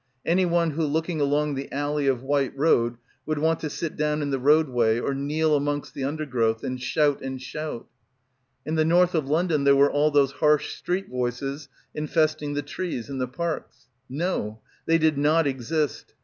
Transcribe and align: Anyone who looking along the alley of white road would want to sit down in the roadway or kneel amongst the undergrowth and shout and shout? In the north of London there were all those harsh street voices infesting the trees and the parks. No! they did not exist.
Anyone 0.25 0.71
who 0.71 0.83
looking 0.83 1.21
along 1.21 1.53
the 1.53 1.71
alley 1.71 2.07
of 2.07 2.23
white 2.23 2.57
road 2.57 2.97
would 3.27 3.37
want 3.37 3.59
to 3.59 3.69
sit 3.69 3.95
down 3.95 4.23
in 4.23 4.31
the 4.31 4.39
roadway 4.39 4.99
or 4.99 5.13
kneel 5.13 5.55
amongst 5.55 5.93
the 5.93 6.03
undergrowth 6.05 6.63
and 6.63 6.81
shout 6.81 7.21
and 7.21 7.39
shout? 7.39 7.85
In 8.65 8.73
the 8.73 8.83
north 8.83 9.13
of 9.13 9.29
London 9.29 9.63
there 9.63 9.75
were 9.75 9.91
all 9.91 10.09
those 10.09 10.31
harsh 10.31 10.73
street 10.73 11.07
voices 11.07 11.69
infesting 11.93 12.55
the 12.55 12.63
trees 12.63 13.09
and 13.11 13.21
the 13.21 13.27
parks. 13.27 13.89
No! 14.09 14.61
they 14.87 14.97
did 14.97 15.19
not 15.19 15.45
exist. 15.45 16.15